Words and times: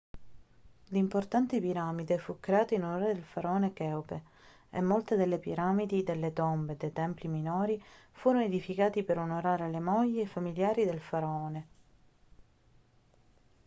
l'importante 0.85 1.59
piramide 1.61 2.17
fu 2.17 2.39
creata 2.39 2.73
in 2.73 2.83
onore 2.83 3.13
del 3.13 3.21
faraone 3.23 3.71
cheope 3.71 4.23
e 4.71 4.81
molte 4.81 5.15
delle 5.15 5.37
piramidi 5.37 6.01
delle 6.01 6.33
tombe 6.33 6.73
e 6.73 6.75
dei 6.75 6.91
templi 6.91 7.27
minori 7.29 7.79
furono 8.11 8.41
edificati 8.43 9.03
per 9.03 9.19
onorare 9.19 9.69
le 9.69 9.79
mogli 9.79 10.17
e 10.17 10.23
i 10.23 10.25
familiari 10.25 10.85
del 10.85 10.99
faraone 10.99 11.65